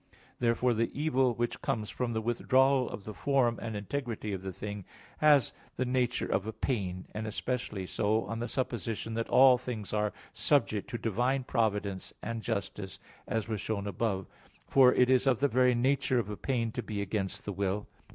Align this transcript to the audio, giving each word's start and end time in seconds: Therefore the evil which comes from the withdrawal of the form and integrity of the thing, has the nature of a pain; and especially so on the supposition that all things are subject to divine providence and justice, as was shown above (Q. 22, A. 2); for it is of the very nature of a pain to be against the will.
Therefore 0.39 0.73
the 0.73 0.89
evil 0.99 1.35
which 1.35 1.61
comes 1.61 1.91
from 1.91 2.11
the 2.11 2.23
withdrawal 2.23 2.89
of 2.89 3.03
the 3.03 3.13
form 3.13 3.59
and 3.61 3.75
integrity 3.75 4.33
of 4.33 4.41
the 4.41 4.51
thing, 4.51 4.83
has 5.19 5.53
the 5.75 5.85
nature 5.85 6.25
of 6.25 6.47
a 6.47 6.51
pain; 6.53 7.05
and 7.13 7.27
especially 7.27 7.85
so 7.85 8.25
on 8.25 8.39
the 8.39 8.47
supposition 8.47 9.13
that 9.13 9.29
all 9.29 9.59
things 9.59 9.93
are 9.93 10.11
subject 10.33 10.89
to 10.89 10.97
divine 10.97 11.43
providence 11.43 12.13
and 12.23 12.41
justice, 12.41 12.97
as 13.27 13.47
was 13.47 13.61
shown 13.61 13.85
above 13.85 14.25
(Q. 14.25 14.25
22, 14.37 14.37
A. 14.39 14.69
2); 14.69 14.73
for 14.73 14.93
it 14.95 15.09
is 15.11 15.27
of 15.27 15.39
the 15.39 15.47
very 15.47 15.75
nature 15.75 16.17
of 16.17 16.31
a 16.31 16.35
pain 16.35 16.71
to 16.71 16.81
be 16.81 16.99
against 16.99 17.45
the 17.45 17.53
will. 17.53 17.85